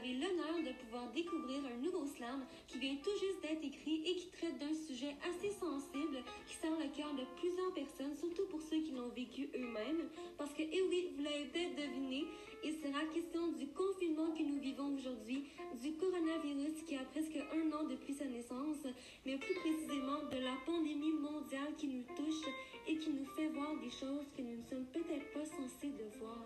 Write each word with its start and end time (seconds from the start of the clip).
Avez 0.00 0.14
l'honneur 0.14 0.56
de 0.64 0.72
pouvoir 0.80 1.12
découvrir 1.12 1.60
un 1.66 1.76
nouveau 1.76 2.06
slam 2.06 2.46
qui 2.68 2.78
vient 2.78 2.96
tout 3.04 3.12
juste 3.20 3.42
d'être 3.42 3.62
écrit 3.62 4.00
et 4.06 4.16
qui 4.16 4.30
traite 4.30 4.56
d'un 4.56 4.72
sujet 4.72 5.14
assez 5.28 5.52
sensible 5.52 6.24
qui 6.48 6.54
sent 6.54 6.72
le 6.80 6.88
cœur 6.96 7.12
de 7.12 7.28
plusieurs 7.36 7.74
personnes, 7.74 8.16
surtout 8.16 8.46
pour 8.48 8.62
ceux 8.62 8.80
qui 8.80 8.92
l'ont 8.92 9.10
vécu 9.10 9.50
eux-mêmes. 9.54 10.08
Parce 10.38 10.54
que, 10.54 10.62
eh 10.62 10.82
oui, 10.88 11.12
vous 11.14 11.22
l'avez 11.22 11.44
peut-être 11.52 11.76
deviné, 11.76 12.24
il 12.64 12.72
sera 12.80 13.04
question 13.12 13.52
du 13.52 13.68
confinement 13.76 14.32
que 14.32 14.42
nous 14.42 14.58
vivons 14.58 14.94
aujourd'hui, 14.96 15.44
du 15.82 15.92
coronavirus 15.92 16.80
qui 16.88 16.96
a 16.96 17.04
presque 17.12 17.36
un 17.36 17.68
an 17.76 17.84
depuis 17.84 18.14
sa 18.14 18.24
naissance, 18.24 18.80
mais 19.26 19.36
plus 19.36 19.54
précisément 19.60 20.24
de 20.32 20.40
la 20.40 20.56
pandémie 20.64 21.12
mondiale 21.12 21.76
qui 21.76 21.88
nous 21.88 22.04
touche 22.16 22.48
et 22.88 22.96
qui 22.96 23.10
nous 23.10 23.26
fait 23.36 23.48
voir 23.48 23.76
des 23.76 23.90
choses 23.90 24.24
que 24.34 24.40
nous 24.40 24.56
ne 24.56 24.64
sommes 24.64 24.86
peut-être 24.94 25.30
pas 25.34 25.44
censés 25.44 25.92
de 25.92 26.08
voir. 26.18 26.40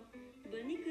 Bonne 0.51 0.71
écoute! 0.71 0.84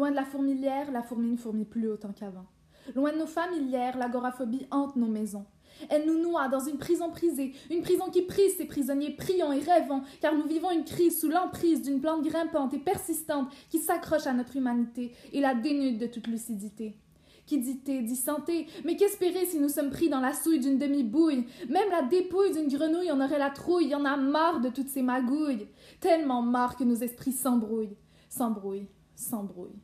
Loin 0.00 0.12
de 0.12 0.16
la 0.16 0.24
fourmilière, 0.24 0.90
la 0.92 1.02
fourmi 1.02 1.30
ne 1.30 1.36
fourmille 1.36 1.66
plus 1.66 1.86
autant 1.86 2.14
qu'avant. 2.14 2.46
Loin 2.94 3.12
de 3.12 3.18
nos 3.18 3.26
familières, 3.26 3.98
l'agoraphobie 3.98 4.66
hante 4.70 4.96
nos 4.96 5.08
maisons. 5.08 5.44
Elle 5.90 6.06
nous 6.06 6.18
noie 6.18 6.48
dans 6.48 6.60
une 6.60 6.78
prison 6.78 7.10
prisée, 7.10 7.52
une 7.70 7.82
prison 7.82 8.06
qui 8.10 8.22
prise 8.22 8.56
ses 8.56 8.64
prisonniers 8.64 9.10
priant 9.14 9.52
et 9.52 9.60
rêvant, 9.60 10.00
car 10.22 10.34
nous 10.34 10.46
vivons 10.46 10.70
une 10.70 10.86
crise 10.86 11.20
sous 11.20 11.28
l'emprise 11.28 11.82
d'une 11.82 12.00
plante 12.00 12.24
grimpante 12.24 12.72
et 12.72 12.78
persistante 12.78 13.52
qui 13.68 13.78
s'accroche 13.78 14.26
à 14.26 14.32
notre 14.32 14.56
humanité 14.56 15.12
et 15.34 15.42
la 15.42 15.54
dénude 15.54 15.98
de 15.98 16.06
toute 16.06 16.28
lucidité. 16.28 16.96
Qui 17.44 17.58
dit 17.58 17.80
thé, 17.80 18.00
dit 18.00 18.16
santé, 18.16 18.68
mais 18.86 18.96
qu'espérer 18.96 19.44
si 19.44 19.60
nous 19.60 19.68
sommes 19.68 19.90
pris 19.90 20.08
dans 20.08 20.20
la 20.20 20.32
souille 20.32 20.60
d'une 20.60 20.78
demi-bouille? 20.78 21.44
Même 21.68 21.90
la 21.90 22.04
dépouille 22.08 22.52
d'une 22.52 22.68
grenouille 22.68 23.10
en 23.10 23.20
aurait 23.20 23.38
la 23.38 23.50
trouille, 23.50 23.88
y 23.88 23.94
en 23.94 24.06
a 24.06 24.16
marre 24.16 24.62
de 24.62 24.70
toutes 24.70 24.88
ces 24.88 25.02
magouilles, 25.02 25.68
tellement 26.00 26.40
marre 26.40 26.78
que 26.78 26.84
nos 26.84 26.96
esprits 26.96 27.32
s'embrouillent, 27.32 27.98
s'embrouillent, 28.30 28.88
s'embrouillent. 29.14 29.82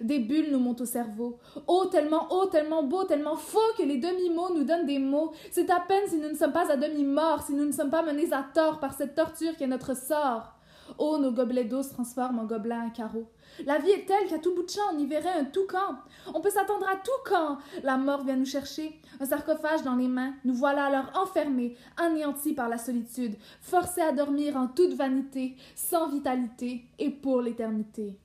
Des 0.00 0.18
bulles 0.18 0.50
nous 0.50 0.58
montent 0.58 0.80
au 0.80 0.86
cerveau. 0.86 1.38
Oh, 1.66 1.86
tellement 1.90 2.32
haut, 2.32 2.46
tellement 2.46 2.82
beau, 2.82 3.04
tellement 3.04 3.36
faux 3.36 3.58
que 3.76 3.82
les 3.82 3.98
demi-mots 3.98 4.54
nous 4.54 4.64
donnent 4.64 4.86
des 4.86 4.98
mots. 4.98 5.32
C'est 5.50 5.70
à 5.70 5.80
peine 5.80 6.08
si 6.08 6.16
nous 6.16 6.30
ne 6.30 6.34
sommes 6.34 6.52
pas 6.52 6.70
à 6.70 6.76
demi-morts, 6.76 7.42
si 7.42 7.52
nous 7.52 7.64
ne 7.64 7.72
sommes 7.72 7.90
pas 7.90 8.02
menés 8.02 8.32
à 8.32 8.44
tort 8.54 8.80
par 8.80 8.94
cette 8.94 9.14
torture 9.14 9.56
qui 9.56 9.64
est 9.64 9.68
notre 9.68 9.96
sort. 9.96 10.54
Oh, 10.98 11.18
nos 11.18 11.32
gobelets 11.32 11.64
d'eau 11.64 11.82
se 11.82 11.90
transforment 11.90 12.40
en 12.40 12.44
gobelins 12.44 12.86
à 12.86 12.90
carreaux. 12.90 13.28
La 13.66 13.78
vie 13.78 13.90
est 13.90 14.06
telle 14.06 14.28
qu'à 14.28 14.38
tout 14.38 14.54
bout 14.54 14.62
de 14.62 14.70
champ, 14.70 14.80
on 14.94 14.98
y 14.98 15.06
verrait 15.06 15.38
un 15.38 15.44
toucan. 15.44 15.96
On 16.34 16.40
peut 16.40 16.50
s'attendre 16.50 16.86
à 16.88 16.96
tout 16.96 17.10
quand 17.24 17.58
la 17.82 17.96
mort 17.96 18.24
vient 18.24 18.36
nous 18.36 18.46
chercher. 18.46 18.98
Un 19.20 19.26
sarcophage 19.26 19.82
dans 19.82 19.94
les 19.94 20.08
mains, 20.08 20.34
nous 20.44 20.54
voilà 20.54 20.86
alors 20.86 21.10
enfermés, 21.14 21.76
anéantis 21.96 22.54
par 22.54 22.68
la 22.68 22.78
solitude, 22.78 23.36
forcés 23.60 24.00
à 24.00 24.12
dormir 24.12 24.56
en 24.56 24.68
toute 24.68 24.94
vanité, 24.94 25.56
sans 25.74 26.08
vitalité 26.08 26.84
et 26.98 27.10
pour 27.10 27.40
l'éternité. 27.40 28.18